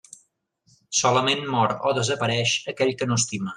Solament 0.99 1.45
«mor» 1.51 1.75
o 1.89 1.93
«desapareix» 1.99 2.57
aquell 2.75 2.93
que 3.03 3.13
no 3.13 3.23
estima. 3.25 3.49